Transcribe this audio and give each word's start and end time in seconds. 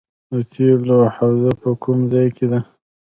د 0.31 0.33
تیلو 0.53 0.99
حوزه 1.15 1.51
په 1.61 1.69
کوم 1.81 1.99
ځای 2.11 2.27
کې 2.37 2.45
ده؟ 2.51 2.59